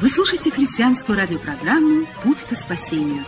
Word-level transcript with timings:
Вы 0.00 0.08
слушаете 0.08 0.50
христианскую 0.50 1.18
радиопрограмму 1.18 2.06
«Путь 2.22 2.42
к 2.44 2.54
спасению». 2.54 3.22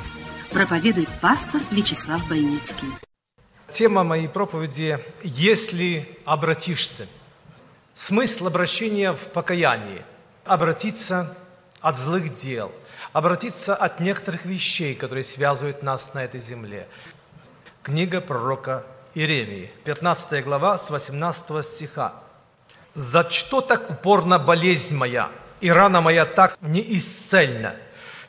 Проповедует 0.53 1.11
пастор 1.21 1.61
Вячеслав 1.71 2.27
Бойницкий. 2.27 2.89
Тема 3.69 4.05
моей 4.05 4.27
проповеди 4.27 4.99
«Если 5.23 6.19
обратишься». 6.25 7.09
Смысл 7.95 8.47
обращения 8.47 9.13
в 9.13 9.21
покаянии– 9.27 10.03
обратиться 10.47 11.37
от 11.83 11.99
злых 11.99 12.33
дел, 12.33 12.73
обратиться 13.13 13.75
от 13.75 14.01
некоторых 14.01 14.47
вещей, 14.47 14.95
которые 14.95 15.25
связывают 15.25 15.83
нас 15.83 16.15
на 16.15 16.25
этой 16.25 16.41
земле. 16.41 16.89
Книга 17.83 18.23
пророка 18.23 18.87
Иеремии, 19.15 19.71
15 19.85 20.43
глава, 20.43 20.79
с 20.79 20.89
18 20.89 21.63
стиха. 21.67 22.15
«За 22.95 23.29
что 23.29 23.61
так 23.61 23.91
упорна 23.91 24.39
болезнь 24.39 24.95
моя, 24.95 25.31
и 25.63 25.71
рана 25.71 26.03
моя 26.03 26.27
так 26.27 26.59
неисцельна? 26.61 27.77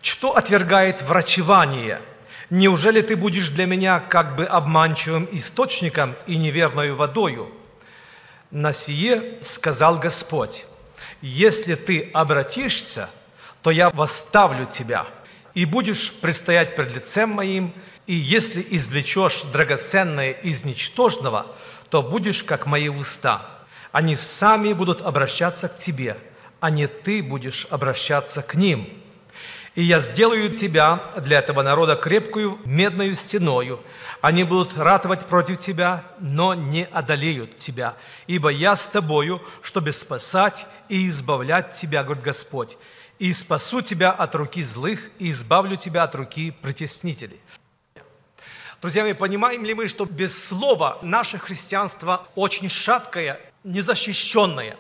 Что 0.02 0.38
отвергает 0.38 1.02
врачевание? 1.02 2.00
Неужели 2.50 3.02
ты 3.02 3.16
будешь 3.16 3.50
для 3.50 3.66
меня 3.66 4.00
как 4.00 4.36
бы 4.36 4.46
обманчивым 4.46 5.28
источником 5.32 6.16
и 6.28 6.38
неверною 6.38 6.96
водою?» 6.96 7.52
На 8.52 8.72
сие 8.72 9.40
сказал 9.42 9.98
Господь, 9.98 10.66
«Если 11.22 11.76
ты 11.76 12.12
обратишься, 12.14 13.10
то 13.64 13.72
я 13.72 13.90
восставлю 13.90 14.66
тебя, 14.66 15.08
и 15.56 15.66
будешь 15.66 16.14
предстоять 16.14 16.76
пред 16.76 16.94
лицем 16.94 17.30
моим, 17.30 17.74
и 18.06 18.14
если 18.14 18.66
извлечешь 18.70 19.44
драгоценное 19.52 20.32
из 20.32 20.66
ничтожного, 20.66 21.48
то 21.90 22.04
будешь 22.04 22.44
как 22.44 22.66
мои 22.66 22.90
уста. 22.90 23.50
Они 23.92 24.16
сами 24.16 24.74
будут 24.74 25.02
обращаться 25.02 25.70
к 25.70 25.78
тебе, 25.78 26.18
а 26.64 26.70
не 26.70 26.88
ты 26.88 27.22
будешь 27.22 27.68
обращаться 27.72 28.42
к 28.42 28.56
ним. 28.56 28.88
И 29.76 29.84
я 29.84 30.00
сделаю 30.00 30.50
тебя 30.56 31.04
для 31.18 31.40
этого 31.40 31.62
народа 31.62 31.98
крепкую 31.98 32.58
медную 32.64 33.18
стеною. 33.18 33.82
Они 34.22 34.46
будут 34.46 34.78
ратовать 34.78 35.26
против 35.26 35.58
тебя, 35.58 36.06
но 36.22 36.54
не 36.54 36.86
одолеют 36.86 37.58
тебя. 37.58 37.96
Ибо 38.28 38.48
я 38.48 38.78
с 38.78 38.88
тобою, 38.88 39.42
чтобы 39.62 39.92
спасать 39.92 40.66
и 40.88 41.10
избавлять 41.10 41.74
тебя, 41.74 42.02
говорит 42.02 42.24
Господь. 42.24 42.78
И 43.20 43.34
спасу 43.34 43.82
тебя 43.82 44.12
от 44.12 44.34
руки 44.34 44.64
злых, 44.64 45.12
и 45.20 45.32
избавлю 45.32 45.76
тебя 45.76 46.04
от 46.04 46.16
руки 46.16 46.52
притеснителей. 46.62 47.42
Друзья 48.82 49.04
мои, 49.04 49.12
понимаем 49.12 49.66
ли 49.66 49.74
мы, 49.74 49.90
что 49.90 50.06
без 50.06 50.48
слова 50.48 50.98
наше 51.02 51.40
христианство 51.40 52.26
очень 52.36 52.70
шаткое, 52.70 53.38
незащищенное? 53.66 54.78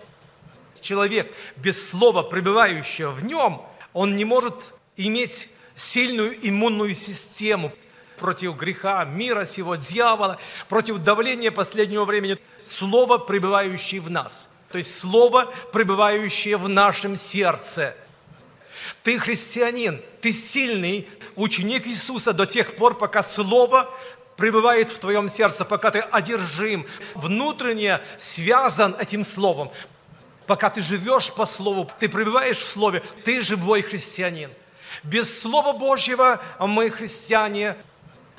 Человек 0.83 1.33
без 1.55 1.89
слова, 1.89 2.21
пребывающего 2.21 3.11
в 3.11 3.25
нем, 3.25 3.63
он 3.94 4.16
не 4.16 4.25
может 4.25 4.75
иметь 4.95 5.49
сильную 5.75 6.38
иммунную 6.47 6.94
систему 6.94 7.71
против 8.19 8.55
греха, 8.55 9.03
мира 9.05 9.45
сего, 9.45 9.75
дьявола, 9.75 10.38
против 10.69 10.99
давления 10.99 11.51
последнего 11.51 12.05
времени. 12.05 12.38
Слово, 12.63 13.17
пребывающее 13.17 13.99
в 13.99 14.11
нас. 14.11 14.49
То 14.71 14.77
есть 14.77 14.97
слово, 14.99 15.51
пребывающее 15.71 16.57
в 16.57 16.69
нашем 16.69 17.15
сердце– 17.15 17.95
ты 19.03 19.19
христианин, 19.19 20.01
ты 20.21 20.31
сильный 20.33 21.07
ученик 21.35 21.88
Иисуса 21.88 22.33
до 22.33 22.45
тех 22.45 22.75
пор, 22.75 22.97
пока 22.97 23.23
Слово 23.23 23.89
пребывает 24.38 24.91
в 24.91 24.97
твоем 24.97 25.29
сердце, 25.29 25.63
пока 25.63 25.91
ты 25.91 26.00
одержим, 26.00 26.88
внутренне 27.13 28.01
связан 28.17 28.95
этим 29.00 29.23
Словом. 29.23 29.71
Пока 30.48 30.70
ты 30.70 30.81
живешь 30.81 31.34
по 31.34 31.46
Слову, 31.46 31.90
ты 32.00 32.09
пребываешь 32.09 32.58
в 32.58 32.68
Слове, 32.68 33.02
ты 33.24 33.42
живой 33.42 33.81
христианин. 33.81 34.52
Без 35.04 35.42
Слова 35.42 35.74
Божьего 35.74 36.42
мы, 36.59 36.90
христиане, 36.90 37.76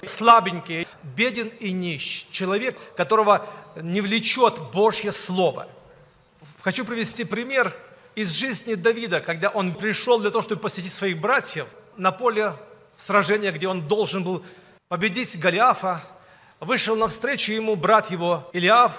слабенькие, 0.06 0.86
беден 1.02 1.48
и 1.60 1.70
нищ. 1.70 2.26
Человек, 2.30 2.76
которого 2.96 3.46
не 3.76 4.00
влечет 4.00 4.58
Божье 4.72 5.12
Слово. 5.12 5.68
Хочу 6.62 6.84
привести 6.84 7.24
пример 7.24 7.74
из 8.14 8.30
жизни 8.30 8.74
Давида, 8.74 9.20
когда 9.20 9.48
он 9.48 9.74
пришел 9.74 10.18
для 10.18 10.30
того, 10.30 10.42
чтобы 10.42 10.60
посетить 10.60 10.92
своих 10.92 11.18
братьев 11.18 11.66
на 11.96 12.12
поле 12.12 12.54
сражения, 12.96 13.50
где 13.52 13.68
он 13.68 13.86
должен 13.86 14.24
был 14.24 14.44
победить 14.88 15.38
Голиафа, 15.38 16.02
вышел 16.60 16.96
навстречу 16.96 17.52
ему 17.52 17.76
брат 17.76 18.10
его 18.10 18.48
Илиав 18.52 18.92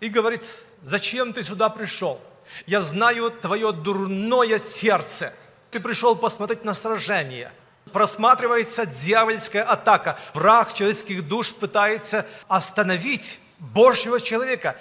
и 0.00 0.08
говорит, 0.08 0.44
зачем 0.82 1.32
ты 1.32 1.42
сюда 1.42 1.68
пришел? 1.68 2.20
Я 2.66 2.80
знаю 2.80 3.30
твое 3.30 3.72
дурное 3.72 4.58
сердце. 4.58 5.32
Ты 5.70 5.80
пришел 5.80 6.16
посмотреть 6.16 6.64
на 6.64 6.74
сражение. 6.74 7.52
Просматривается 7.92 8.86
дьявольская 8.86 9.62
атака. 9.62 10.18
Враг 10.34 10.72
человеческих 10.72 11.26
душ 11.26 11.54
пытается 11.54 12.26
остановить 12.48 13.40
Божьего 13.58 14.20
человека. 14.20 14.76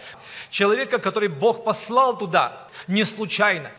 Человека, 0.49 0.99
который 0.99 1.29
Бог 1.29 1.63
послал 1.63 2.17
туда, 2.17 2.67
не 2.87 3.03
случайно. 3.03 3.71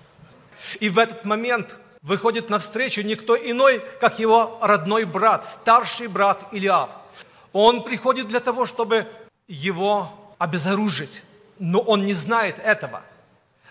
И 0.79 0.89
в 0.89 0.99
этот 0.99 1.25
момент 1.25 1.77
выходит 2.03 2.51
навстречу 2.51 3.03
никто 3.03 3.37
иной, 3.37 3.85
как 4.01 4.19
его 4.19 4.59
родной 4.61 5.05
брат, 5.05 5.49
старший 5.49 6.07
брат 6.07 6.45
Илиав. 6.53 6.91
Он 7.53 7.83
приходит 7.83 8.29
для 8.29 8.41
того, 8.41 8.67
чтобы 8.67 9.07
его 9.49 10.11
обезоружить, 10.39 11.25
но 11.61 11.79
он 11.79 12.05
не 12.05 12.15
знает 12.15 12.59
этого. 12.59 13.05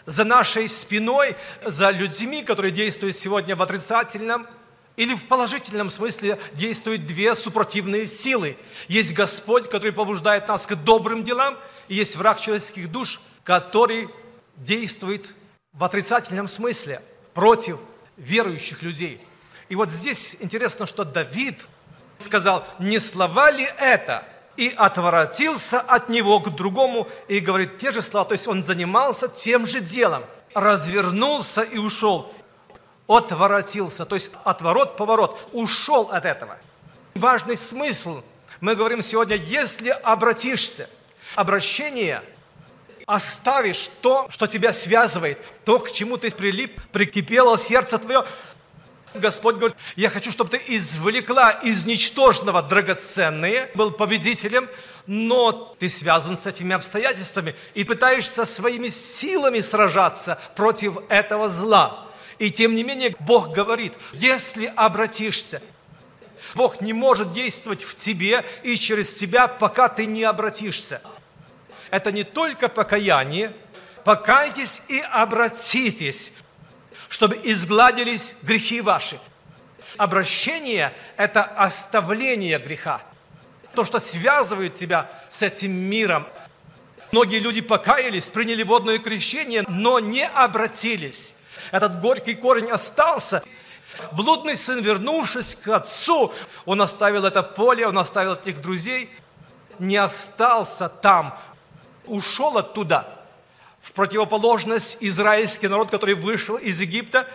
За 0.06 0.24
нашей 0.24 0.70
спиной, 0.70 1.36
за 1.66 1.90
людьми, 1.90 2.44
которые 2.44 2.72
действуют 2.72 3.18
сегодня 3.18 3.58
в 3.58 3.62
отрицательном– 3.62 4.48
или 5.00 5.16
в 5.16 5.30
положительном 5.30 5.90
смысле 5.90 6.38
действуют 6.56 7.06
две 7.06 7.34
супротивные 7.34 8.06
силы. 8.06 8.58
Есть 8.90 9.14
Господь, 9.14 9.70
который 9.70 9.94
побуждает 9.94 10.50
нас 10.50 10.68
к 10.68 10.76
добрым 10.76 11.24
делам, 11.24 11.58
и 11.88 11.96
есть 11.96 12.18
враг 12.18 12.42
человеческих 12.42 12.92
душ, 12.92 13.22
который 13.46 14.10
действует 14.58 15.34
в 15.72 15.86
отрицательном 15.86 16.50
смысле 16.50 17.02
против 17.34 17.78
верующих 18.18 18.82
людей. 18.82 19.22
И 19.70 19.76
вот 19.76 19.90
здесь 19.90 20.36
интересно, 20.42 20.86
что 20.86 21.06
Давид 21.06 21.66
сказал, 22.18 22.68
не 22.78 23.00
слова 23.00 23.52
ли 23.52 23.70
это? 23.78 24.28
И 24.60 24.74
отворотился 24.76 25.80
от 25.80 26.10
него 26.10 26.42
к 26.42 26.54
другому 26.54 27.08
и 27.30 27.40
говорит 27.40 27.78
те 27.78 27.92
же 27.92 28.02
слова. 28.02 28.26
То 28.26 28.34
есть 28.34 28.46
он 28.46 28.62
занимался 28.62 29.30
тем 29.30 29.66
же 29.66 29.80
делом, 29.80 30.22
развернулся 30.54 31.62
и 31.62 31.78
ушел. 31.78 32.30
Отворотился, 33.08 34.04
то 34.04 34.16
есть 34.16 34.32
отворот, 34.44 34.98
поворот, 34.98 35.40
ушел 35.54 36.10
от 36.12 36.26
этого. 36.26 36.58
Важный 37.16 37.56
смысл, 37.56 38.22
мы 38.60 38.76
говорим 38.76 39.02
сегодня, 39.02 39.38
если 39.38 39.92
обратишься, 39.92 40.90
обращение 41.36 42.22
оставишь 43.06 43.90
то, 44.02 44.28
что 44.30 44.46
тебя 44.46 44.74
связывает, 44.74 45.40
то, 45.64 45.80
к 45.80 45.90
чему 45.90 46.18
ты 46.18 46.32
прилип, 46.32 46.82
прикипело 46.92 47.58
сердце 47.58 47.98
твое, 47.98 48.26
Господь 49.16 49.56
говорит, 49.56 49.78
я 49.96 50.10
хочу, 50.10 50.32
чтобы 50.32 50.52
ты 50.52 50.62
извлекла 50.68 51.52
из 51.52 51.86
ничтожного 51.86 52.62
драгоценное, 52.62 53.72
был 53.74 53.92
победителем, 53.92 54.70
но 55.08 55.52
ты 55.80 55.90
связан 55.90 56.38
с 56.38 56.46
этими 56.46 56.76
обстоятельствами 56.76 57.56
и 57.74 57.84
пытаешься 57.84 58.46
своими 58.46 58.90
силами 58.90 59.60
сражаться 59.62 60.40
против 60.56 60.98
этого 61.10 61.50
зла. 61.50 62.08
И 62.38 62.52
тем 62.52 62.76
не 62.76 62.84
менее 62.84 63.16
Бог 63.20 63.52
говорит, 63.52 63.94
если 64.14 64.72
обратишься, 64.76 65.62
Бог 66.56 66.80
не 66.82 66.94
может 66.94 67.32
действовать 67.32 67.84
в 67.84 67.96
тебе 67.96 68.46
и 68.64 68.76
через 68.76 69.14
тебя, 69.14 69.48
пока 69.48 69.90
ты 69.90 70.06
не 70.06 70.24
обратишься. 70.24 71.02
Это 71.90 72.12
не 72.12 72.24
только 72.24 72.70
покаяние, 72.70 73.54
покайтесь 74.04 74.82
и 74.88 75.00
обратитесь, 75.00 76.32
чтобы 77.08 77.40
изгладились 77.44 78.36
грехи 78.42 78.82
ваши. 78.82 79.20
Обращение– 79.98 80.94
это 81.18 81.44
оставление 81.44 82.60
греха. 82.60 83.02
То, 83.74 83.84
что 83.84 84.00
связывает 84.00 84.74
тебя 84.74 85.10
с 85.30 85.42
этим 85.42 85.72
миром. 85.72 86.28
Многие 87.12 87.40
люди 87.40 87.62
покаялись, 87.62 88.30
приняли 88.30 88.64
водное 88.64 89.00
крещение, 89.00 89.64
но 89.68 90.00
не 90.00 90.28
обратились. 90.28 91.36
Этот 91.72 92.00
горький 92.00 92.36
корень 92.36 92.70
остался. 92.70 93.44
Блудный 94.12 94.56
сын, 94.56 94.82
вернувшись 94.82 95.56
к 95.56 95.68
отцу, 95.70 96.34
он 96.66 96.82
оставил 96.82 97.26
это 97.26 97.44
поле, 97.44 97.88
он 97.88 97.98
оставил 97.98 98.36
этих 98.36 98.62
друзей, 98.62 99.10
не 99.80 99.98
остался 99.98 100.88
там, 100.88 101.38
ушел 102.06 102.58
оттуда. 102.58 103.19
В 103.82 103.92
противоположность 103.94 104.98
израильский 105.02 105.68
народ, 105.68 105.90
который 105.90 106.16
вышел 106.16 106.58
из 106.58 106.82
Египта, 106.82 107.28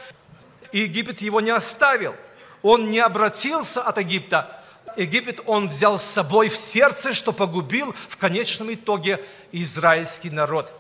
и 0.73 0.81
Египет 0.81 1.21
его 1.21 1.41
не 1.41 1.51
оставил. 1.51 2.15
Он 2.63 2.91
не 2.91 2.99
обратился 2.99 3.83
от 3.83 3.99
Египта. 3.99 4.61
Египет 4.97 5.41
он 5.47 5.69
взял 5.69 5.99
с 5.99 6.05
собой 6.05 6.49
в 6.49 6.57
сердце, 6.57 7.15
что 7.15 7.33
погубил 7.33 7.95
в 8.09 8.17
конечном 8.17 8.73
итоге 8.73 9.25
израильский 9.53 10.31
народ. 10.31 10.73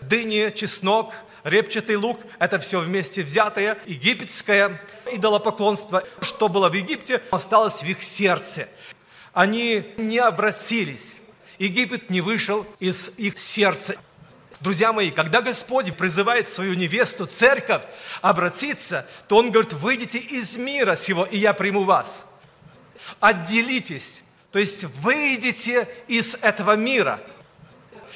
Дыни, 0.00 0.50
чеснок, 0.54 1.12
репчатый 1.44 1.96
лук– 1.96 2.20
это 2.38 2.58
все 2.58 2.80
вместе 2.80 3.22
взятое 3.22 3.78
египетское 3.86 4.80
идолопоклонство. 5.12 6.02
Что 6.20 6.48
было 6.48 6.68
в 6.68 6.74
Египте, 6.74 7.22
осталось 7.30 7.82
в 7.82 7.86
их 7.86 8.02
сердце. 8.02 8.68
Они 9.32 9.92
не 9.96 10.18
обратились. 10.18 11.22
Египет 11.58 12.10
не 12.10 12.20
вышел 12.20 12.66
из 12.80 13.10
их 13.16 13.38
сердца. 13.38 13.96
Друзья 14.60 14.92
мои, 14.92 15.10
когда 15.10 15.40
Господь 15.40 15.96
призывает 15.96 16.48
свою 16.48 16.74
невесту, 16.74 17.26
церковь, 17.26 17.82
обратиться, 18.22 19.06
то 19.28 19.36
Он 19.36 19.50
говорит, 19.50 19.72
выйдите 19.72 20.18
из 20.18 20.56
мира 20.56 20.96
сего, 20.96 21.24
и 21.24 21.38
я 21.38 21.54
приму 21.54 21.84
вас. 21.84 22.26
Отделитесь, 23.20 24.22
то 24.50 24.58
есть 24.58 24.84
выйдите 24.84 25.88
из 26.08 26.34
этого 26.36 26.76
мира. 26.76 27.20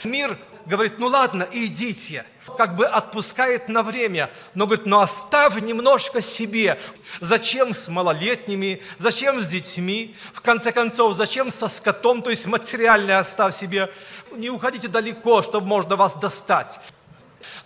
Мир 0.02 0.36
говорит, 0.66 0.98
ну 0.98 1.06
ладно, 1.08 1.46
идите 1.52 2.24
как 2.56 2.76
бы 2.76 2.86
отпускает 2.86 3.68
на 3.68 3.82
время, 3.82 4.30
но 4.54 4.66
говорит, 4.66 4.86
но 4.86 5.00
оставь 5.00 5.60
немножко 5.60 6.20
себе. 6.20 6.78
Зачем 7.20 7.72
с 7.72 7.88
малолетними, 7.88 8.82
зачем 8.98 9.40
с 9.40 9.48
детьми, 9.48 10.16
в 10.32 10.40
конце 10.40 10.72
концов, 10.72 11.14
зачем 11.14 11.50
со 11.50 11.68
скотом, 11.68 12.22
то 12.22 12.30
есть 12.30 12.46
материальное 12.46 13.18
оставь 13.18 13.54
себе. 13.54 13.92
Не 14.32 14.50
уходите 14.50 14.88
далеко, 14.88 15.42
чтобы 15.42 15.66
можно 15.66 15.96
вас 15.96 16.16
достать. 16.16 16.80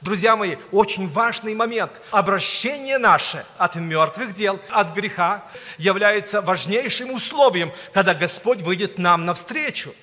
Друзья 0.00 0.36
мои, 0.36 0.56
очень 0.72 1.08
важный 1.08 1.54
момент. 1.54 2.00
Обращение 2.10 2.98
наше 2.98 3.44
от 3.58 3.76
мертвых 3.76 4.32
дел, 4.32 4.58
от 4.70 4.94
греха 4.94 5.44
является 5.78 6.40
важнейшим 6.40 7.12
условием, 7.12 7.72
когда 7.92 8.14
Господь 8.14 8.62
выйдет 8.62 8.98
нам 8.98 9.24
навстречу 9.24 9.94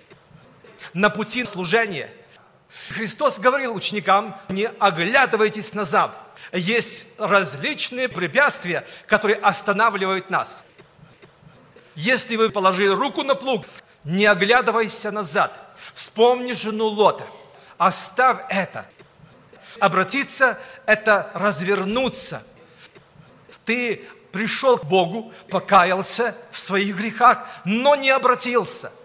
на 0.93 1.09
пути 1.09 1.45
служения– 1.45 2.09
Христос 2.89 3.39
говорил 3.39 3.75
ученикам, 3.75 4.39
не 4.49 4.67
оглядывайтесь 4.67 5.73
назад. 5.73 6.17
Есть 6.51 7.07
различные 7.17 8.09
препятствия, 8.09 8.85
которые 9.07 9.37
останавливают 9.37 10.29
нас. 10.29 10.63
Если 11.95 12.35
вы 12.35 12.49
положили 12.49 12.89
руку 12.89 13.23
на 13.23 13.35
плуг, 13.35 13.65
не 14.03 14.25
оглядывайся 14.25 15.11
назад. 15.11 15.57
Вспомни 15.93 16.53
жену 16.53 16.87
Лота. 16.87 17.27
Оставь 17.77 18.39
это. 18.49 18.85
Обратиться– 19.79 20.59
это 20.85 21.31
развернуться. 21.33 22.43
Ты 23.65 24.05
пришел 24.31 24.77
к 24.77 24.85
Богу, 24.85 25.33
покаялся 25.49 26.35
в 26.51 26.59
своих 26.59 26.95
грехах, 26.95 27.47
но 27.65 27.95
не 27.95 28.09
обратился– 28.09 28.91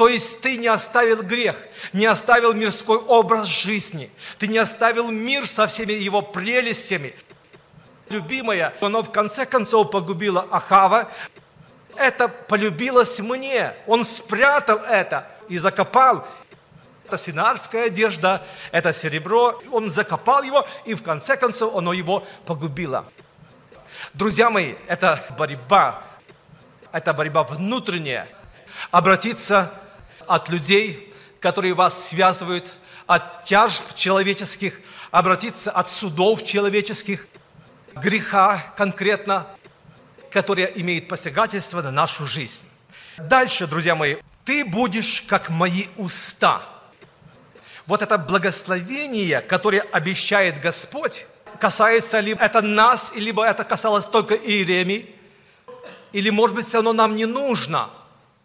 то 0.00 0.08
есть 0.08 0.40
ты 0.40 0.56
не 0.56 0.66
оставил 0.66 1.22
грех, 1.22 1.56
не 1.92 2.06
оставил 2.06 2.54
мирской 2.54 2.96
образ 2.96 3.46
жизни, 3.46 4.10
ты 4.38 4.46
не 4.46 4.56
оставил 4.56 5.10
мир 5.10 5.46
со 5.46 5.66
всеми 5.66 5.92
его 5.92 6.22
прелестями. 6.22 7.14
Любимая, 8.08 8.72
оно 8.80 9.02
в 9.02 9.12
конце 9.12 9.44
концов 9.44 9.90
погубило 9.90 10.46
Ахава, 10.50 11.10
это 11.96 12.28
полюбилось 12.28 13.20
мне. 13.20 13.74
Он 13.86 14.06
спрятал 14.06 14.78
это 14.78 15.26
и 15.50 15.58
закопал. 15.58 16.26
Это 17.04 17.18
синарская 17.18 17.88
одежда, 17.88 18.42
это 18.72 18.94
серебро. 18.94 19.60
Он 19.70 19.90
закопал 19.90 20.42
его, 20.42 20.66
и 20.86 20.94
в 20.94 21.02
конце 21.02 21.36
концов 21.36 21.76
оно 21.76 21.92
его 21.92 22.24
погубило. 22.46 23.04
Друзья 24.14 24.48
мои, 24.48 24.76
это 24.86 25.22
борьба, 25.36 26.02
это 26.90 27.12
борьба 27.12 27.42
внутренняя. 27.42 28.26
Обратиться 28.90 29.74
от 30.30 30.48
людей, 30.48 31.12
которые 31.40 31.74
вас 31.74 32.08
связывают, 32.08 32.72
от 33.06 33.44
тяжб 33.44 33.82
человеческих, 33.96 34.80
обратиться 35.10 35.72
от 35.72 35.88
судов 35.88 36.44
человеческих, 36.44 37.26
греха 37.96 38.62
конкретно, 38.76 39.48
который 40.30 40.70
имеет 40.76 41.08
посягательство 41.08 41.82
на 41.82 41.90
нашу 41.90 42.26
жизнь. 42.26 42.64
Дальше, 43.18 43.66
друзья 43.66 43.96
мои, 43.96 44.16
ты 44.44 44.64
будешь 44.64 45.22
как 45.22 45.50
мои 45.50 45.86
уста. 45.96 46.62
Вот 47.86 48.02
это 48.02 48.16
благословение, 48.16 49.40
которое 49.40 49.80
обещает 49.80 50.60
Господь, 50.60 51.26
касается 51.58 52.20
ли 52.20 52.36
это 52.38 52.62
нас, 52.62 53.12
либо 53.16 53.44
это 53.44 53.64
касалось 53.64 54.06
только 54.06 54.36
Иеремии, 54.36 55.12
или, 56.12 56.30
может 56.30 56.54
быть, 56.54 56.72
оно 56.72 56.92
нам 56.92 57.16
не 57.16 57.26
нужно– 57.26 57.90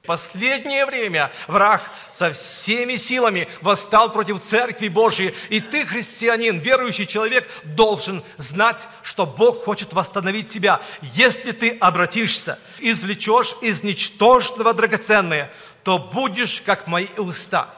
Последнее 0.06 0.86
время 0.86 1.32
враг 1.48 1.82
со 2.12 2.32
всеми 2.32 2.96
силами 2.96 3.48
восстал 3.62 4.12
против 4.12 4.40
Церкви 4.40 4.88
Божьей. 4.88 5.36
И 5.50 5.60
ты, 5.60 5.86
христианин, 5.86 6.60
верующий 6.60 7.06
человек, 7.06 7.50
должен 7.64 8.24
знать, 8.38 8.88
что 9.04 9.26
Бог 9.26 9.64
хочет 9.64 9.94
восстановить 9.94 10.48
тебя. 10.48 10.82
Если 11.02 11.52
ты 11.52 11.78
обратишься, 11.80 12.60
извлечешь 12.80 13.56
из 13.62 13.84
ничтожного 13.84 14.74
драгоценное, 14.74 15.52
то 15.84 16.00
будешь 16.00 16.62
как 16.62 16.88
мои 16.88 17.08
уста. 17.18 17.70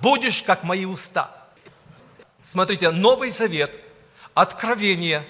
Будешь 0.00 0.42
как 0.42 0.62
мои 0.64 0.84
уста. 0.84 1.30
Смотрите, 2.42 2.90
Новый 2.90 3.30
Завет, 3.30 3.78
откровение, 4.34 5.26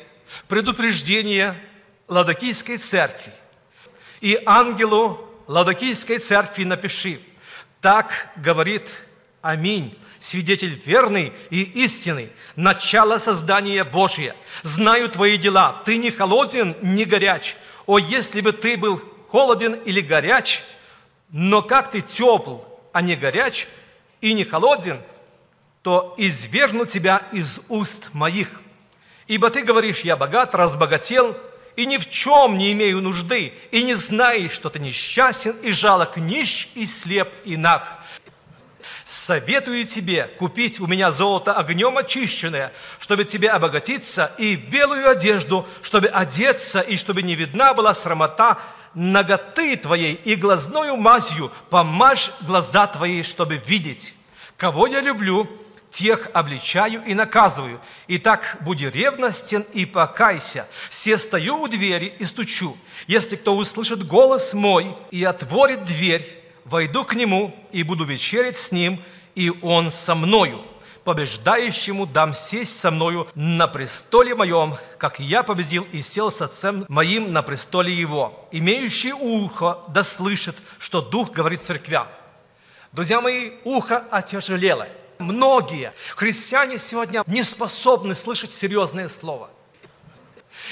предупреждение 0.49 1.61
Ладокийской 2.09 2.79
церкви 2.79 3.33
и 4.21 4.41
ангелу 4.45 5.30
Ладокийской 5.51 6.19
церкви 6.19 6.63
напиши, 6.63 7.19
так 7.81 8.29
говорит 8.37 8.89
Аминь, 9.43 9.99
свидетель 10.21 10.81
верный 10.87 11.33
и 11.51 11.63
истинный, 11.63 12.31
начало 12.55 13.19
создания 13.19 13.83
Божия. 13.83 14.37
Знаю 14.63 15.09
твои 15.09 15.37
дела, 15.39 15.83
ты 15.85 15.97
не 15.97 16.13
холоден, 16.13 16.77
не 16.83 17.05
горяч. 17.05 17.57
О, 17.87 17.99
если 17.99 18.43
бы 18.43 18.53
ты 18.53 18.77
был 18.77 19.03
холоден 19.29 19.75
или 19.75 20.01
горяч, 20.01 20.63
но 21.31 21.63
как 21.63 21.91
ты 21.91 22.01
тепл, 22.01 22.59
а 22.93 23.03
не 23.03 23.17
горяч, 23.17 23.67
и 24.21 24.35
не 24.35 24.45
холоден, 24.45 25.01
то 25.83 26.15
извергну 26.17 26.87
тебя 26.87 27.27
из 27.33 27.59
уст 27.69 28.11
моих. 28.13 28.61
Ибо 29.27 29.51
ты 29.51 29.63
говоришь, 29.63 30.03
я 30.03 30.17
богат, 30.17 30.55
разбогател, 30.55 31.37
и 31.77 31.87
ни 31.87 31.97
в 31.97 32.09
чем 32.11 32.57
не 32.57 32.73
имею 32.73 33.01
нужды, 33.01 33.53
и 33.71 33.83
не 33.83 33.95
знаешь, 33.95 34.53
что 34.53 34.71
ты 34.71 34.79
несчастен 34.79 35.57
и 35.63 35.71
жалок, 35.71 36.17
нищ 36.17 36.69
и 36.75 36.87
слеп 36.87 37.33
и 37.45 37.57
нах. 37.57 37.97
Советую 39.05 39.87
тебе 39.87 40.25
купить 40.39 40.79
у 40.79 40.87
меня 40.87 41.11
золото 41.11 41.53
огнем 41.53 41.99
очищенное, 41.99 42.73
чтобы 43.01 43.25
тебе 43.25 43.51
обогатиться, 43.51 44.33
и 44.39 44.55
белую 44.55 45.09
одежду, 45.09 45.67
чтобы 45.83 46.07
одеться, 46.07 46.81
и 46.81 46.97
чтобы 46.97 47.23
не 47.23 47.35
видна 47.35 47.75
была 47.75 47.95
срамота 47.95 48.59
ноготы 48.95 49.77
твоей, 49.77 50.15
и 50.15 50.35
глазною 50.35 50.97
мазью 50.97 51.51
помажь 51.71 52.31
глаза 52.43 52.87
твои, 52.87 53.23
чтобы 53.23 53.57
видеть. 53.57 54.15
Кого 54.57 54.87
я 54.87 55.01
люблю, 55.01 55.49
тех 55.91 56.31
обличаю 56.33 57.03
и 57.05 57.15
наказываю. 57.15 57.81
Итак, 58.09 58.59
буди 58.61 58.89
ревностен 58.89 59.63
и 59.73 59.85
покайся. 59.85 60.67
Все 60.89 61.19
стою 61.19 61.61
у 61.61 61.69
двери 61.69 62.15
и 62.19 62.25
стучу. 62.25 62.77
Если 63.07 63.37
кто 63.37 63.57
услышит 63.57 64.07
голос 64.07 64.55
мой 64.55 64.97
и 65.11 65.25
отворит 65.25 65.85
дверь, 65.85 66.27
войду 66.65 67.05
к 67.05 67.15
нему 67.15 67.55
и 67.73 67.83
буду 67.83 68.05
вечерить 68.05 68.57
с 68.57 68.73
ним, 68.73 69.03
и 69.35 69.53
он 69.63 69.91
со 69.91 70.15
мною. 70.15 70.63
Побеждающему 71.05 72.07
дам 72.07 72.35
сесть 72.35 72.79
со 72.79 72.91
мною 72.91 73.27
на 73.35 73.67
престоле 73.67 74.35
моем, 74.35 74.77
как 74.99 75.19
я 75.19 75.43
победил 75.43 75.87
и 75.93 76.03
сел 76.03 76.31
с 76.31 76.43
отцем 76.43 76.85
моим 76.89 77.33
на 77.33 77.43
престоле 77.43 77.93
его. 77.93 78.49
Имеющий 78.53 79.13
ухо 79.13 79.79
да 79.89 80.05
слышит, 80.05 80.57
что 80.79 81.01
Дух 81.01 81.33
говорит 81.33 81.63
церквям. 81.63 82.07
Друзья 82.93 83.21
мои, 83.21 83.53
ухо 83.65 84.05
отяжелело– 84.11 84.87
Многие 85.21 85.93
христиане 86.17 86.79
сегодня 86.79 87.23
не 87.27 87.45
способны 87.45 88.15
слышать 88.15 88.53
серьезное 88.53 89.09
слово. 89.09 89.51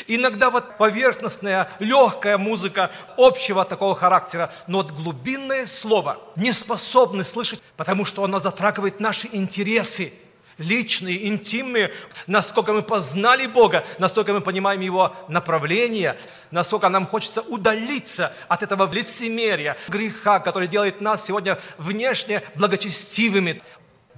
Иногда 0.06 0.50
вот 0.50 0.76
поверхностная, 0.78 1.70
легкая 1.78 2.38
музыка 2.38 2.90
общего 3.16 3.64
такого 3.64 3.94
характера, 3.94 4.52
но 4.66 4.78
вот 4.78 4.92
глубинное 4.92 5.66
слово 5.66 6.18
не 6.36 6.52
способны 6.52 7.24
слышать, 7.24 7.62
потому 7.76 8.04
что 8.04 8.24
оно 8.24 8.38
затрагивает 8.40 9.00
наши 9.00 9.28
интересы. 9.32 10.12
личные, 10.58 11.28
интимные, 11.28 11.92
насколько 12.26 12.72
мы 12.72 12.82
познали 12.82 13.46
Бога, 13.46 13.86
настолько 13.98 14.32
мы 14.32 14.40
понимаем 14.40 14.80
Его 14.80 15.14
направление, 15.28 16.18
насколько 16.50 16.88
нам 16.88 17.06
хочется 17.06 17.42
удалиться 17.42 18.32
от 18.48 18.64
этого 18.64 18.92
лицемерия, 18.92 19.76
греха, 19.86 20.40
который 20.40 20.66
делает 20.68 21.00
нас 21.00 21.24
сегодня 21.24 21.58
внешне 21.78 22.42
благочестивыми. 22.56 23.62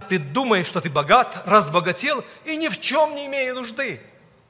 Ты 0.09 0.19
думаешь, 0.19 0.67
что 0.67 0.81
ты 0.81 0.91
богат, 0.91 1.43
разбогател 1.47 2.25
и 2.45 2.57
ни 2.57 2.69
в 2.69 2.81
чем 2.81 3.15
не 3.15 3.27
имея 3.27 3.55
нужды. 3.55 4.01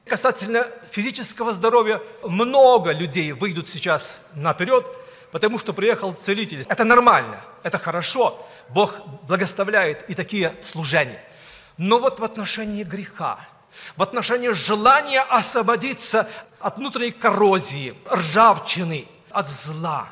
Касательно 0.05 0.65
физического 0.89 1.53
здоровья, 1.53 2.01
много 2.23 2.91
людей 2.91 3.31
выйдут 3.33 3.69
сейчас 3.69 4.21
наперед, 4.33 4.85
потому 5.31 5.59
что 5.59 5.73
приехал 5.73 6.13
целитель. 6.13 6.65
Это 6.67 6.83
нормально, 6.83 7.41
это 7.63 7.77
хорошо. 7.77 8.45
Бог 8.69 8.99
благословляет 9.27 10.09
и 10.09 10.15
такие 10.15 10.53
служения. 10.61 11.23
Но 11.77 11.99
вот 11.99 12.19
в 12.19 12.23
отношении 12.23 12.83
греха, 12.83 13.39
в 13.95 14.03
отношении 14.03 14.49
желания 14.49 15.21
освободиться 15.21 16.27
от 16.59 16.77
внутренней 16.77 17.11
коррозии, 17.11 17.95
ржавчины, 18.11 19.07
от 19.29 19.47
зла. 19.47 20.09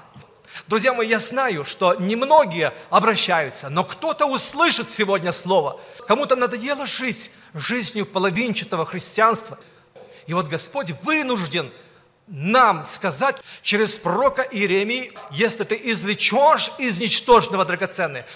Друзья 0.67 0.93
мои, 0.93 1.07
я 1.07 1.19
знаю, 1.19 1.65
что 1.65 1.95
немногие 1.95 2.73
обращаются, 2.89 3.69
но 3.69 3.83
кто-то 3.83 4.25
услышит 4.25 4.91
сегодня 4.91 5.31
слово. 5.31 5.79
Кому-то 6.07 6.35
надоело 6.35 6.85
жить 6.85 7.31
жизнью 7.53 8.05
половинчатого 8.05 8.85
христианства. 8.85 9.57
И 10.27 10.33
вот 10.33 10.47
Господь 10.47 10.91
вынужден 11.03 11.71
нам 12.27 12.85
сказать 12.85 13.37
через 13.63 13.97
пророка 13.97 14.43
Иеремии, 14.43 15.13
если 15.31 15.63
ты 15.63 15.79
извлечешь 15.81 16.71
из 16.77 16.99
ничтожного 16.99 17.65
драгоценное. 17.65 18.27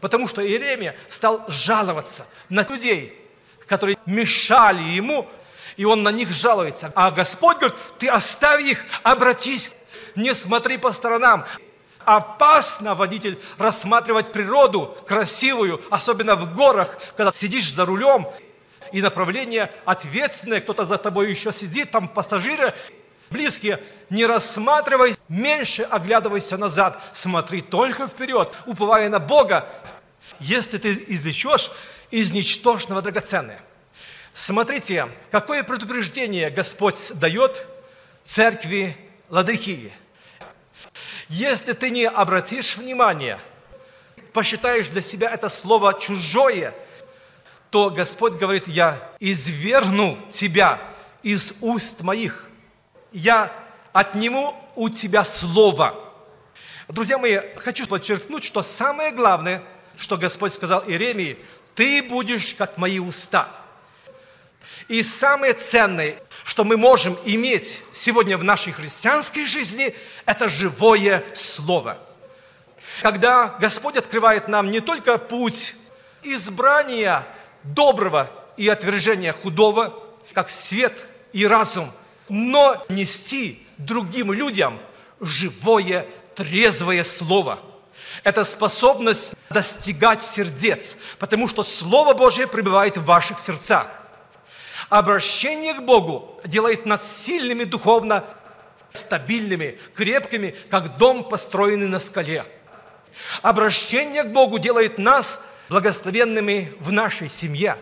Потому 0.00 0.28
что 0.28 0.46
Иеремия 0.46 0.96
стал 1.08 1.44
жаловаться 1.48 2.26
на 2.48 2.62
людей, 2.68 3.20
которые 3.66 3.98
мешали 4.06 4.82
ему, 4.82 5.28
и 5.76 5.84
он 5.84 6.02
на 6.02 6.10
них 6.10 6.30
жалуется. 6.30 6.92
А 6.94 7.10
Господь 7.10 7.58
говорит, 7.58 7.76
ты 7.98 8.08
оставь 8.08 8.62
их, 8.62 8.84
обратись, 9.02 9.72
не 10.16 10.34
смотри 10.34 10.78
по 10.78 10.92
сторонам. 10.92 11.44
Опасно, 12.04 12.94
водитель, 12.94 13.38
рассматривать 13.58 14.32
природу 14.32 14.96
красивую, 15.06 15.82
особенно 15.90 16.36
в 16.36 16.54
горах, 16.54 16.98
когда 17.16 17.32
сидишь 17.34 17.72
за 17.72 17.84
рулем, 17.84 18.28
и 18.92 19.02
направление 19.02 19.72
ответственное, 19.84 20.60
кто-то 20.60 20.84
за 20.84 20.98
тобой 20.98 21.30
еще 21.30 21.52
сидит, 21.52 21.90
там 21.90 22.08
пассажиры, 22.08 22.74
близкие, 23.30 23.80
не 24.10 24.24
рассматривай, 24.24 25.16
меньше 25.28 25.82
оглядывайся 25.82 26.56
назад, 26.56 27.02
смотри 27.12 27.60
только 27.60 28.06
вперед, 28.06 28.56
уповая 28.66 29.08
на 29.08 29.18
Бога, 29.18 29.68
если 30.38 30.78
ты 30.78 31.04
извлечешь 31.08 31.72
из 32.12 32.30
ничтожного 32.30 33.02
драгоценное. 33.02 33.60
Смотрите, 34.34 35.08
какое 35.30 35.64
предупреждение 35.64 36.50
Господь 36.50 37.12
дает 37.14 37.66
церкви 38.22 38.96
Ладыкии. 39.28 39.92
Если 41.28 41.72
ты 41.72 41.90
не 41.90 42.06
обратишь 42.06 42.76
внимание, 42.76 43.38
посчитаешь 44.32 44.88
для 44.88 45.00
себя 45.00 45.30
это 45.30 45.48
слово 45.48 45.94
чужое, 45.94 46.74
то 47.70 47.90
Господь 47.90 48.34
говорит, 48.34 48.68
я 48.68 48.98
изверну 49.18 50.18
тебя 50.30 50.80
из 51.22 51.54
уст 51.60 52.02
моих 52.02 52.46
я 53.16 53.50
отниму 53.94 54.54
у 54.74 54.90
тебя 54.90 55.24
слово. 55.24 55.94
Друзья 56.86 57.16
мои, 57.16 57.38
хочу 57.56 57.86
подчеркнуть, 57.86 58.44
что 58.44 58.62
самое 58.62 59.10
главное, 59.10 59.62
что 59.96 60.18
Господь 60.18 60.52
сказал 60.52 60.84
Иеремии, 60.86 61.38
ты 61.74 62.02
будешь 62.02 62.54
как 62.54 62.76
мои 62.76 62.98
уста. 62.98 63.48
И 64.88 65.02
самое 65.02 65.52
ценное, 65.52 66.16
что 66.44 66.64
мы 66.64 66.76
можем 66.76 67.18
иметь 67.24 67.82
сегодня 67.92 68.38
в 68.38 68.44
нашей 68.44 68.72
христианской 68.72 69.46
жизни, 69.46 69.94
это 70.24 70.48
живое 70.48 71.24
слово. 71.34 71.98
Когда 73.02 73.48
Господь 73.60 73.96
открывает 73.96 74.48
нам 74.48 74.70
не 74.70 74.80
только 74.80 75.18
путь 75.18 75.74
избрания 76.22 77.26
доброго 77.62 78.30
и 78.56 78.68
отвержения 78.68 79.32
худого, 79.32 80.02
как 80.32 80.50
свет 80.50 81.08
и 81.32 81.46
разум– 81.46 81.92
но 82.28 82.84
нести 82.88 83.66
другим 83.78 84.32
людям 84.32 84.78
живое, 85.20 86.06
трезвое 86.34 87.04
слово. 87.04 87.58
Это 88.24 88.44
способность 88.44 89.34
достигать 89.50 90.22
сердец, 90.22 90.96
потому 91.18 91.48
что 91.48 91.62
Слово 91.62 92.14
Божье 92.14 92.46
пребывает 92.46 92.96
в 92.96 93.04
ваших 93.04 93.40
сердцах. 93.40 93.88
Обращение 94.88 95.74
к 95.74 95.82
Богу 95.82 96.40
делает 96.44 96.86
нас 96.86 97.24
сильными 97.24 97.64
духовно, 97.64 98.24
стабильными, 98.92 99.78
крепкими, 99.94 100.54
как 100.70 100.96
дом, 100.96 101.28
построенный 101.28 101.88
на 101.88 101.98
скале. 101.98 102.44
Обращение 103.42 104.22
к 104.22 104.32
Богу 104.32 104.58
делает 104.58 104.98
нас 104.98 105.42
благословенными 105.68 106.72
в 106.78 106.92
нашей 106.92 107.28
семье, 107.28 107.76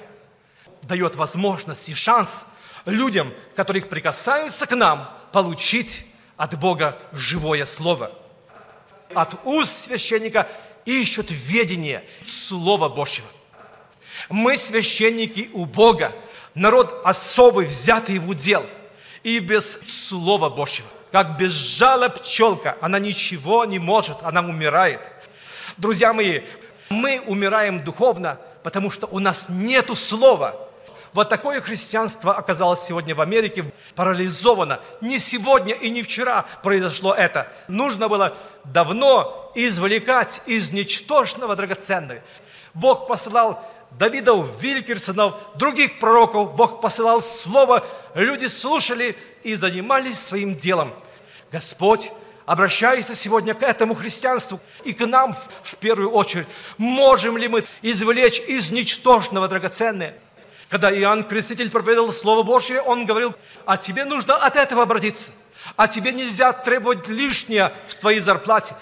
дает 0.83 1.17
возможность 1.17 1.89
и 1.89 1.95
шанс 1.95 2.47
людям, 2.87 3.33
которые 3.55 3.83
прикасаются 3.83 4.67
к 4.67 4.75
нам, 4.75 5.11
получить 5.33 6.07
от 6.37 6.59
Бога 6.59 6.99
живое 7.13 7.67
слово. 7.67 8.13
От 9.15 9.35
уст 9.45 9.77
священника 9.77 10.49
ищут 10.85 11.27
ведение 11.31 12.05
Слова 12.27 12.89
Божьего. 12.89 13.29
Мы 14.29 14.57
священники 14.57 15.51
у 15.53 15.65
Бога, 15.65 16.13
народ 16.55 17.03
особый, 17.05 17.67
взятый 17.67 18.19
в 18.19 18.29
удел, 18.29 18.65
и 19.23 19.39
без 19.39 19.81
Слова 19.87 20.51
Божьего. 20.51 20.89
Как 21.13 21.37
безжала 21.39 22.09
пчелка, 22.09 22.77
она 22.81 22.99
ничего 22.99 23.65
не 23.65 23.79
может, 23.79 24.17
она 24.23 24.41
умирает. 24.41 25.01
Друзья 25.77 26.13
мои, 26.13 26.43
мы 26.91 27.23
умираем 27.27 27.85
духовно, 27.85 28.39
потому 28.63 28.91
что 28.91 29.07
у 29.07 29.19
нас 29.19 29.49
нету 29.49 29.95
слова– 29.95 30.57
вот 31.15 31.29
такое 31.29 31.61
христианство 31.61 32.35
оказалось 32.35 32.81
сегодня 32.81 33.15
в 33.15 33.21
Америке 33.21 33.73
парализовано. 33.95 34.81
Не 35.01 35.21
сегодня 35.21 35.73
и 35.73 35.89
не 35.89 36.03
вчера 36.03 36.45
произошло 36.65 37.15
это. 37.15 37.47
Нужно 37.69 38.09
было 38.09 38.37
давно 38.65 39.53
извлекать 39.55 40.43
из 40.47 40.73
ничтожного 40.73 41.55
драгоценного. 41.55 42.21
Бог 42.75 43.07
посылал 43.07 43.65
Давидов, 43.99 44.61
Вилькерсонов, 44.61 45.35
других 45.57 45.99
пророков. 45.99 46.55
Бог 46.55 46.81
посылал 46.81 47.23
слово, 47.23 47.87
люди 48.15 48.47
слушали 48.47 49.17
и 49.43 49.55
занимались 49.55 50.19
своим 50.19 50.57
делом. 50.57 50.93
Господь 51.53 52.11
обращается 52.47 53.15
сегодня 53.15 53.55
к 53.55 53.63
этому 53.63 53.95
христианству 53.95 54.61
и 54.85 54.93
к 54.93 55.07
нам 55.07 55.37
в 55.63 55.77
первую 55.77 56.11
очередь. 56.11 56.47
Можем 56.77 57.37
ли 57.37 57.49
мы 57.49 57.65
извлечь 57.83 58.41
из 58.41 58.71
ничтожного 58.71 59.49
драгоценное? 59.49 60.19
Когда 60.69 60.93
Иоанн 60.93 61.23
Креститель 61.23 61.71
проповедовал 61.71 62.13
Слово 62.13 62.43
Божье, 62.43 62.81
он 62.81 63.07
говорил, 63.07 63.35
а 63.65 63.77
тебе 63.77 64.05
нужно 64.05 64.35
от 64.35 64.57
этого 64.57 64.83
обратиться. 64.83 65.31
А 65.77 65.89
тебе 65.89 66.13
нельзя 66.13 66.53
требовать 66.53 67.09
лишнее 67.09 67.73
в 67.87 67.95
твоей 67.95 68.19
зарплате. 68.19 68.75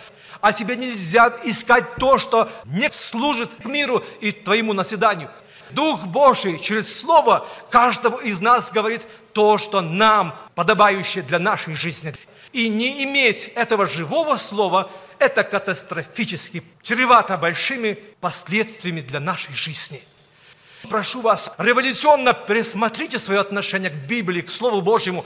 А 0.42 0.52
тебе 0.52 0.76
нельзя 0.76 1.34
искать 1.44 1.96
то, 1.96 2.18
что 2.18 2.50
не 2.66 2.90
служит 2.92 3.64
миру 3.64 4.04
и 4.20 4.30
твоему 4.30 4.74
наседанию. 4.74 5.30
Дух 5.70 6.04
Божий 6.04 6.58
через 6.58 6.94
Слово 6.94 7.48
каждому 7.70 8.18
из 8.18 8.42
нас 8.42 8.70
говорит 8.70 9.06
то, 9.32 9.56
что 9.56 9.80
нам 9.80 10.36
подобающее 10.54 11.24
для 11.24 11.38
нашей 11.38 11.74
жизни. 11.74 12.12
И 12.52 12.68
не 12.68 13.04
иметь 13.04 13.48
этого 13.54 13.86
живого 13.86 14.36
Слова– 14.36 14.90
это 15.18 15.44
катастрофически 15.44 16.62
чревато 16.82 17.38
большими 17.38 17.94
последствиями 18.20 19.00
для 19.00 19.20
нашей 19.20 19.54
жизни– 19.54 20.02
Прошу 20.88 21.20
вас, 21.20 21.54
революционно 21.58 22.34
пересмотрите 22.34 23.18
свое 23.18 23.40
отношение 23.40 23.90
к 23.90 23.94
Библии, 23.94 24.40
к 24.40 24.50
Слову 24.50 24.82
Божьему, 24.82 25.24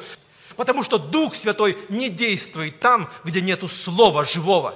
потому 0.56 0.85
что 0.85 0.99
Дух 0.99 1.35
Святой 1.35 1.78
не 1.88 2.11
действует 2.11 2.78
там, 2.80 3.11
где 3.25 3.40
нету 3.40 3.68
Слова 3.68 4.25
живого. 4.25 4.75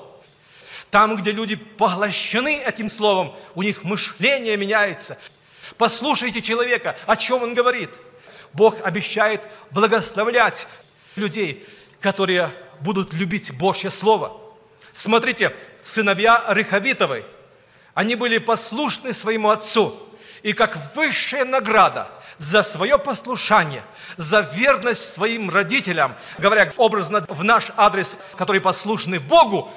Там, 0.90 1.16
где 1.16 1.30
люди 1.32 1.56
поглощены 1.56 2.58
этим 2.58 2.88
Словом, 2.88 3.36
у 3.54 3.62
них 3.62 3.84
мышление 3.84 4.56
меняется. 4.56 5.18
Послушайте 5.78 6.42
человека, 6.42 6.96
о 7.06 7.16
чем 7.16 7.42
он 7.42 7.54
говорит. 7.54 7.90
Бог 8.52 8.84
обещает 8.84 9.42
благословлять 9.70 10.66
людей, 11.14 11.64
которые 12.00 12.50
будут 12.80 13.12
любить 13.12 13.56
Божье 13.56 13.90
Слово. 13.90 14.40
Смотрите, 14.92 15.54
сыновья 15.84 16.44
Рыховитовой, 16.48 17.24
они 17.94 18.16
были 18.16 18.38
послушны 18.38 19.14
своему 19.14 19.50
отцу– 19.50 20.06
и 20.42 20.52
как 20.52 20.78
высшая 20.94 21.44
награда 21.44 22.08
за 22.38 22.62
свое 22.62 22.98
послушание, 22.98 23.82
за 24.16 24.40
верность 24.40 25.12
своим 25.12 25.50
родителям, 25.50 26.16
говоря 26.38 26.72
образно 26.76 27.24
в 27.28 27.44
наш 27.44 27.70
адрес, 27.76 28.16
который 28.36 28.60
послушны 28.60 29.20
Богу, 29.20 29.70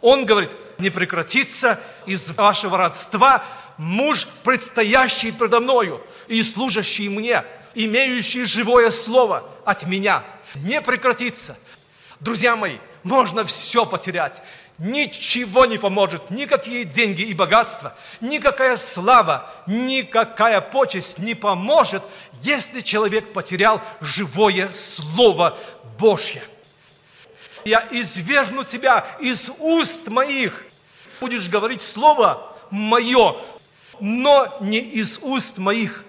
он 0.00 0.24
говорит, 0.24 0.50
не 0.78 0.90
прекратится 0.90 1.80
из 2.06 2.30
вашего 2.36 2.78
родства 2.78 3.44
муж, 3.76 4.28
предстоящий 4.44 5.32
предо 5.32 5.60
мною 5.60 6.00
и 6.26 6.42
служащий 6.42 7.08
мне, 7.08 7.44
имеющий 7.74 8.44
живое 8.44 8.90
слово 8.90 9.48
от 9.64 9.86
меня, 9.86 10.24
не 10.54 10.80
прекратится. 10.80 11.56
Друзья 12.20 12.56
мои, 12.56 12.78
можно 13.02 13.44
все 13.44 13.86
потерять. 13.86 14.42
Ничего 14.78 15.66
не 15.66 15.78
поможет, 15.78 16.30
никакие 16.30 16.84
деньги 16.84 17.22
и 17.22 17.34
богатства, 17.34 17.96
никакая 18.20 18.76
слава, 18.76 19.50
никакая 19.66 20.60
почесть 20.60 21.18
не 21.18 21.34
поможет, 21.34 22.02
если 22.42 22.80
человек 22.80 23.32
потерял 23.32 23.82
живое 24.00 24.70
Слово 24.72 25.58
Божье. 25.98 26.42
Я 27.64 27.86
извергну 27.90 28.64
тебя 28.64 29.06
из 29.20 29.50
уст 29.58 30.08
моих. 30.08 30.64
Будешь 31.20 31.48
говорить 31.48 31.82
Слово 31.82 32.56
мое, 32.70 33.36
но 34.00 34.56
не 34.60 34.78
из 34.78 35.18
уст 35.22 35.58
моих. 35.58 36.04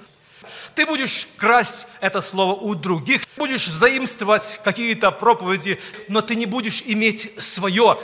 Ты 0.76 0.86
будешь 0.86 1.28
красть 1.38 1.88
это 2.00 2.22
слово 2.22 2.54
у 2.54 2.76
других, 2.76 3.24
будешь 3.36 3.68
заимствовать 3.68 4.62
какие-то 4.64 5.12
проповеди, 5.12 5.80
но 6.08 6.22
ты 6.22 6.36
не 6.36 6.46
будешь 6.46 6.84
иметь 6.86 7.42
свое. 7.42 8.00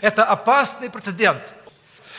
Это 0.00 0.24
опасный 0.24 0.90
прецедент. 0.90 1.54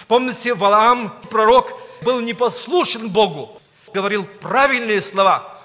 Помните, 0.07 0.53
Валаам, 0.53 1.13
пророк, 1.29 1.79
был 2.01 2.19
непослушен 2.19 3.09
Богу, 3.09 3.59
говорил 3.93 4.25
правильные 4.25 5.01
слова. 5.01 5.61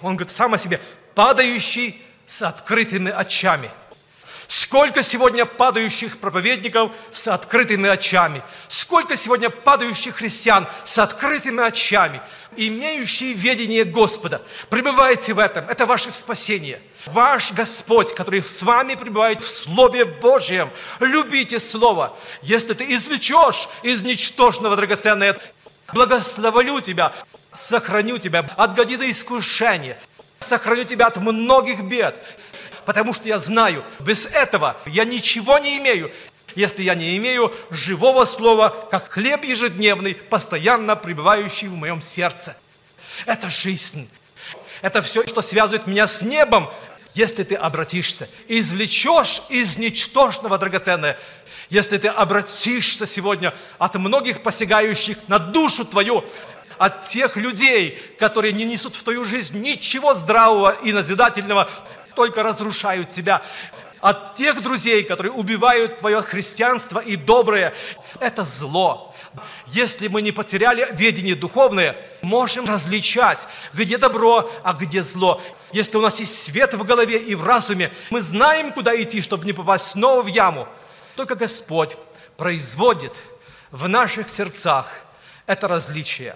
Он 0.00 0.16
говорит 0.16 0.32
сам 0.32 0.54
о 0.54 0.58
себе, 0.58 0.80
падающий 1.14 2.00
с 2.26 2.42
открытыми 2.42 3.10
очами– 3.10 3.70
Сколько 4.48 5.02
сегодня 5.02 5.44
падающих 5.44 6.18
проповедников 6.18 6.92
с 7.12 7.28
открытыми 7.28 7.86
очами. 7.86 8.42
Сколько 8.68 9.14
сегодня 9.14 9.50
падающих 9.50 10.16
христиан 10.16 10.66
с 10.86 10.98
открытыми 10.98 11.62
очами, 11.62 12.22
имеющие 12.56 13.34
ведение 13.34 13.84
Господа. 13.84 14.40
Пребывайте 14.70 15.34
в 15.34 15.38
этом. 15.38 15.68
Это 15.68 15.84
ваше 15.84 16.10
спасение. 16.10 16.80
Ваш 17.04 17.52
Господь, 17.52 18.14
который 18.14 18.42
с 18.42 18.62
вами 18.62 18.94
пребывает 18.94 19.42
в 19.42 19.48
Слове 19.48 20.06
Божьем. 20.06 20.70
Любите 20.98 21.60
Слово. 21.60 22.16
Если 22.40 22.72
ты 22.72 22.84
извлечешь 22.94 23.68
из 23.82 24.02
ничтожного 24.02 24.76
драгоценное, 24.76 25.38
благословлю 25.92 26.80
тебя, 26.80 27.12
сохраню 27.52 28.16
тебя 28.16 28.48
от 28.56 28.74
годины 28.74 29.10
искушения, 29.10 29.98
сохраню 30.40 30.84
тебя 30.84 31.08
от 31.08 31.18
многих 31.18 31.82
бед 31.82 32.18
потому 32.88 33.12
что 33.12 33.28
я 33.28 33.38
знаю, 33.38 33.84
без 34.00 34.24
этого 34.24 34.78
я 34.86 35.04
ничего 35.04 35.58
не 35.58 35.76
имею, 35.76 36.10
если 36.54 36.82
я 36.82 36.94
не 36.94 37.18
имею 37.18 37.54
живого 37.68 38.24
слова, 38.24 38.70
как 38.90 39.10
хлеб 39.10 39.44
ежедневный, 39.44 40.14
постоянно 40.14 40.96
пребывающий 40.96 41.68
в 41.68 41.74
моем 41.74 42.00
сердце. 42.00 42.56
Это 43.26 43.50
жизнь. 43.50 44.08
Это 44.80 45.02
все, 45.02 45.26
что 45.26 45.42
связывает 45.42 45.86
меня 45.86 46.06
с 46.06 46.22
небом, 46.22 46.70
если 47.12 47.42
ты 47.42 47.56
обратишься, 47.56 48.26
извлечешь 48.48 49.42
из 49.50 49.76
ничтожного 49.76 50.56
драгоценное, 50.56 51.18
если 51.68 51.98
ты 51.98 52.08
обратишься 52.08 53.06
сегодня 53.06 53.54
от 53.76 53.96
многих 53.96 54.42
посягающих 54.42 55.18
на 55.28 55.38
душу 55.38 55.84
твою, 55.84 56.24
от 56.78 57.04
тех 57.04 57.36
людей, 57.36 57.98
которые 58.18 58.52
не 58.52 58.64
несут 58.64 58.94
в 58.94 59.02
твою 59.02 59.24
жизнь 59.24 59.60
ничего 59.60 60.14
здравого 60.14 60.70
и 60.82 60.92
назидательного, 60.92 61.68
только 62.18 62.42
разрушают 62.42 63.10
тебя. 63.10 63.42
От 64.00 64.34
тех 64.34 64.60
друзей, 64.60 65.04
которые 65.04 65.30
убивают 65.30 65.98
твое 65.98 66.20
христианство 66.20 66.98
и 66.98 67.14
доброе, 67.14 67.72
это 68.18 68.42
зло. 68.42 69.14
Если 69.68 70.08
мы 70.08 70.20
не 70.20 70.32
потеряли 70.32 70.88
ведение 70.90 71.36
духовное, 71.36 71.96
можем 72.22 72.64
различать, 72.64 73.46
где 73.72 73.98
добро, 73.98 74.50
а 74.64 74.72
где 74.72 75.04
зло. 75.04 75.40
Если 75.70 75.96
у 75.96 76.00
нас 76.00 76.18
есть 76.18 76.42
свет 76.42 76.74
в 76.74 76.82
голове 76.82 77.18
и 77.18 77.36
в 77.36 77.46
разуме, 77.46 77.92
мы 78.10 78.20
знаем, 78.20 78.72
куда 78.72 79.00
идти, 79.00 79.22
чтобы 79.22 79.46
не 79.46 79.52
попасть 79.52 79.86
снова 79.86 80.22
в 80.22 80.26
яму. 80.26 80.66
Только 81.14 81.36
Господь 81.36 81.96
производит 82.36 83.12
в 83.70 83.86
наших 83.86 84.28
сердцах 84.28 84.88
это 85.46 85.68
различие. 85.68 86.34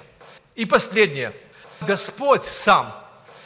И 0.54 0.64
последнее. 0.64 1.32
Господь 1.80 2.44
сам, 2.44 2.94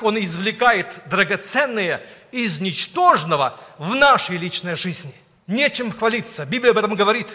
Он 0.03 0.19
извлекает 0.19 0.93
драгоценные 1.07 2.07
из 2.45 2.61
ничтожного 2.61 3.59
в 3.79 3.95
нашей 3.95 4.37
личной 4.37 4.77
жизни. 4.77 5.15
Нечем 5.47 5.91
хвалиться. 5.91 6.45
Библия 6.45 6.73
об 6.73 6.79
этом 6.79 6.95
говорит. 6.95 7.35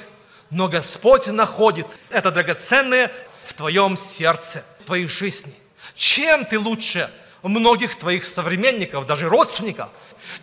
Но 0.50 0.68
Господь 0.68 1.28
находит 1.28 1.88
это 2.10 2.30
драгоценное 2.30 3.12
в 3.44 3.54
твоем 3.54 3.98
сердце, 3.98 4.66
в 4.80 4.84
твоей 4.84 5.08
жизни. 5.08 5.54
Чем 5.96 6.46
ты 6.46 6.60
лучше 6.60 7.10
многих 7.42 7.98
твоих 7.98 8.26
современников, 8.26 9.08
даже 9.08 9.30
родственников? 9.30 9.90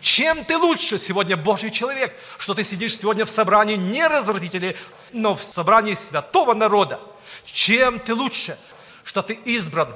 Чем 0.01 0.43
ты 0.43 0.57
лучше 0.57 0.97
сегодня 0.97 1.37
Божий 1.37 1.71
человек, 1.71 2.13
что 2.37 2.53
ты 2.53 2.63
сидишь 2.63 2.97
сегодня 2.97 3.23
в 3.23 3.29
собрании 3.29 3.75
не 3.75 4.05
развратителей, 4.05 4.75
но 5.11 5.35
в 5.35 5.43
собрании 5.43 5.93
святого 5.93 6.53
народа? 6.53 6.99
Чем 7.45 7.99
ты 7.99 8.13
лучше, 8.13 8.57
что 9.03 9.21
ты 9.21 9.33
избран? 9.33 9.95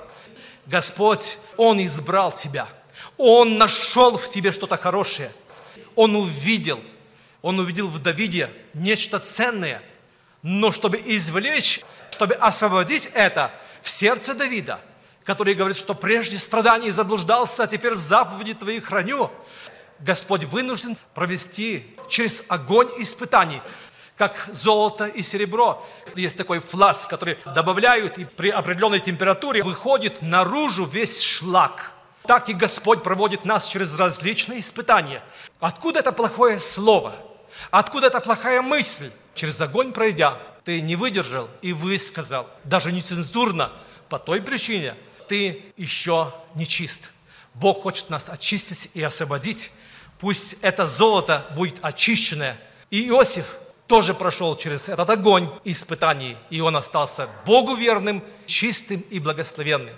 Господь, 0.68 1.38
Он 1.58 1.84
избрал 1.84 2.32
тебя– 2.32 2.68
он 3.18 3.58
нашел 3.58 4.18
в 4.18 4.30
тебе 4.30 4.52
что-то 4.52 4.78
хорошее. 4.78 5.32
Он 5.96 6.16
увидел, 6.16 6.82
он 7.42 7.60
увидел 7.60 7.88
в 7.88 8.00
Давиде 8.00 8.50
нечто 8.74 9.20
ценное. 9.20 9.82
Но 10.42 10.72
чтобы 10.72 10.98
извлечь, 11.04 11.82
чтобы 12.12 12.36
освободить 12.36 13.10
это 13.14 13.52
в 13.82 13.90
сердце 13.90 14.34
Давида, 14.34 14.82
который 15.24 15.54
говорит, 15.54 15.78
что 15.78 15.94
прежде 15.94 16.38
страданий 16.38 16.92
заблуждался, 16.92 17.64
а 17.64 17.68
теперь 17.68 17.94
заповеди 17.94 18.54
твои 18.54 18.80
храню, 18.80 19.32
Господь 20.00 20.44
вынужден 20.44 20.98
провести 21.14 21.96
через 22.10 22.44
огонь 22.50 22.90
испытаний, 22.98 23.62
как 24.18 24.50
золото 24.52 25.06
и 25.06 25.24
серебро. 25.24 25.86
Есть 26.16 26.38
такой 26.38 26.60
флас, 26.60 27.08
который 27.08 27.38
добавляют, 27.56 28.18
и 28.18 28.26
при 28.26 28.50
определенной 28.50 29.00
температуре 29.00 29.64
выходит 29.64 30.22
наружу 30.22 30.86
весь 30.86 31.22
шлак– 31.22 31.94
так 32.26 32.50
и 32.50 32.54
Господь 32.54 33.04
проводит 33.04 33.46
нас 33.46 33.68
через 33.68 33.98
различные 33.98 34.60
испытания. 34.60 35.22
Откуда 35.60 36.00
это 36.00 36.12
плохое 36.12 36.60
слово? 36.60 37.16
Откуда 37.72 38.08
эта 38.08 38.20
плохая 38.20 38.62
мысль? 38.62 39.12
Через 39.36 39.60
огонь 39.62 39.94
пройдя, 39.94 40.38
ты 40.64 40.82
не 40.82 40.96
выдержал 40.96 41.50
и 41.62 41.74
высказал, 41.74 42.48
даже 42.64 42.92
нецензурно, 42.92 43.72
по 44.10 44.20
той 44.20 44.42
причине, 44.42 44.96
ты 45.28 45.74
еще 45.76 46.34
не 46.56 46.68
чист. 46.68 47.12
Бог 47.54 47.82
хочет 47.82 48.10
нас 48.10 48.30
очистить 48.30 48.90
и 48.94 49.02
освободить. 49.02 49.72
Пусть 50.20 50.56
это 50.62 50.88
золото 50.88 51.46
будет 51.56 51.80
очищенное. 51.82 52.58
И 52.90 53.08
Иосиф 53.10 53.56
тоже 53.88 54.14
прошел 54.14 54.56
через 54.56 54.88
этот 54.88 55.10
огонь 55.10 55.50
испытаний, 55.66 56.38
и 56.50 56.62
он 56.62 56.76
остался 56.76 57.28
Богу 57.46 57.76
верным, 57.76 58.24
чистым 58.46 59.02
и 59.10 59.20
благословенным. 59.20 59.96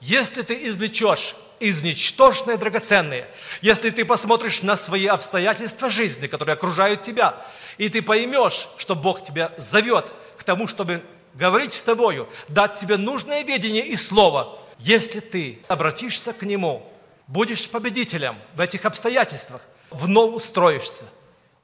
Если 0.00 0.42
ты 0.42 0.66
извлечешь 0.66 1.34
из 1.62 1.82
ничтожное 1.82 2.56
драгоценное. 2.56 3.28
Если 3.60 3.90
ты 3.90 4.04
посмотришь 4.04 4.62
на 4.62 4.76
свои 4.76 5.06
обстоятельства 5.06 5.88
жизни, 5.88 6.26
которые 6.26 6.54
окружают 6.54 7.02
тебя, 7.02 7.36
и 7.78 7.88
ты 7.88 8.02
поймешь, 8.02 8.68
что 8.76 8.96
Бог 8.96 9.24
тебя 9.24 9.52
зовет 9.56 10.12
к 10.36 10.42
тому, 10.42 10.66
чтобы 10.66 11.02
говорить 11.34 11.72
с 11.72 11.82
тобою, 11.82 12.28
дать 12.48 12.74
тебе 12.74 12.96
нужное 12.96 13.44
видение 13.44 13.86
и 13.86 13.94
слово, 13.94 14.58
если 14.78 15.20
ты 15.20 15.60
обратишься 15.68 16.32
к 16.32 16.42
Нему, 16.42 16.84
будешь 17.28 17.68
победителем 17.68 18.36
в 18.54 18.60
этих 18.60 18.84
обстоятельствах, 18.84 19.62
вновь 19.90 20.34
устроишься. 20.34 21.04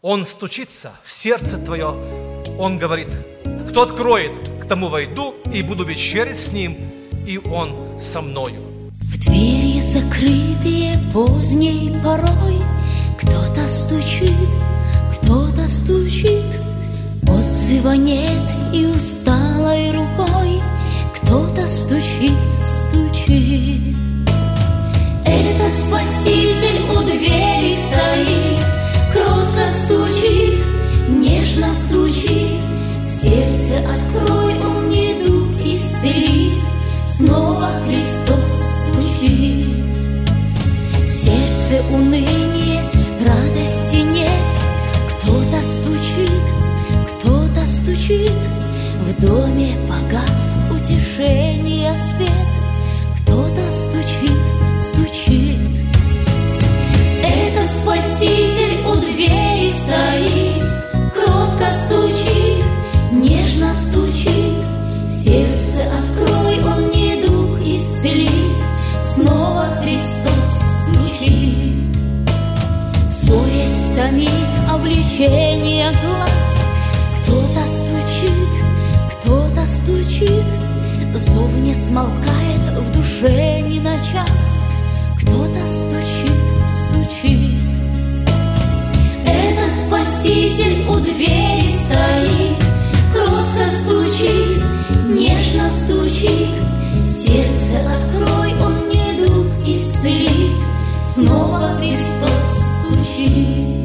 Он 0.01 0.25
стучится 0.25 0.93
в 1.03 1.11
сердце 1.11 1.59
твое, 1.59 1.89
Он 2.57 2.79
говорит, 2.79 3.09
кто 3.69 3.83
откроет, 3.83 4.39
к 4.61 4.69
тому 4.69 4.89
войду 4.89 5.35
и 5.53 5.63
буду 5.63 5.83
вечерить 5.83 6.39
с 6.39 6.53
Ним, 6.53 6.77
и 7.27 7.39
Он 7.39 7.99
со 8.01 8.23
мною. 8.23 8.68
Закрытые 9.99 10.97
поздней 11.13 11.93
порой. 12.05 12.63
Кто-то 13.19 13.69
стучит, 13.69 14.49
кто-то 15.13 15.69
стучит. 15.69 16.45
Отзыва 17.27 17.97
нет 17.97 18.43
и 18.73 18.87
усталой 18.87 19.91
рукой. 19.91 20.63
Кто-то 21.17 21.67
стучит, 21.67 22.31
стучит. 22.65 23.97
Это 25.25 25.69
Спаситель 25.69 26.97
у 26.97 27.03
двери 27.03 27.75
стоит 27.89 28.78
томит, 73.99 74.31
влечение 74.79 75.91
глаз, 75.91 76.61
кто-то 77.17 77.67
стучит, 77.67 78.49
кто-то 79.11 79.67
стучит, 79.67 80.47
Зов 81.15 81.53
не 81.63 81.75
смолкает 81.75 82.79
в 82.79 82.93
душе 82.93 83.61
ни 83.63 83.81
на 83.81 83.97
час, 83.97 84.61
Кто-то 85.21 85.61
стучит, 85.67 86.31
стучит. 86.79 87.73
Это 89.25 89.69
Спаситель 89.85 90.87
у 90.89 91.01
двери 91.01 91.69
стоит, 91.69 92.57
Кротко 93.13 93.67
стучит, 93.83 94.63
нежно 95.09 95.69
стучит, 95.71 96.55
Сердце 97.05 97.81
открой, 97.97 98.55
он 98.63 98.89
недуг 98.89 99.47
исцелит, 99.67 100.55
Снова 101.03 101.71
Христос 101.81 102.59
стучит. 102.85 103.78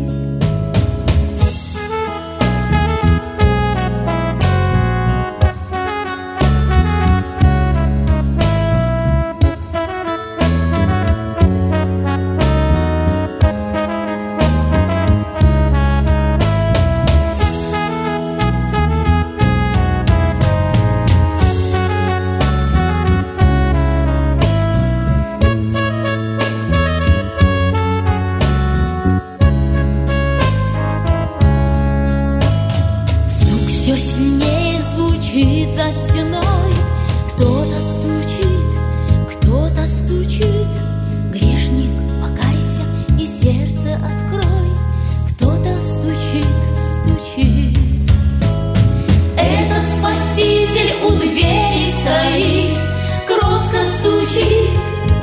стучит, 54.34 54.70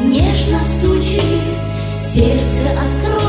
нежно 0.03 0.63
стучит, 0.63 1.21
сердце 1.97 2.71
открыто. 2.71 3.20